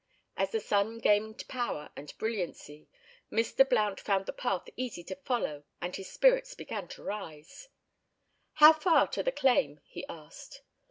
As 0.35 0.49
the 0.49 0.59
sun 0.59 0.97
gained 0.97 1.47
power 1.47 1.91
and 1.95 2.11
brilliancy, 2.17 2.89
Mr. 3.31 3.69
Blount 3.69 3.99
found 3.99 4.25
the 4.25 4.33
path 4.33 4.67
easy 4.75 5.03
to 5.03 5.15
follow 5.15 5.63
and 5.79 5.95
his 5.95 6.11
spirits 6.11 6.55
began 6.55 6.87
to 6.87 7.03
rise. 7.03 7.69
"How 8.53 8.73
far 8.73 9.05
to 9.09 9.21
the 9.21 9.31
claim?" 9.31 9.79
he 9.85 10.03
asked. 10.09 10.63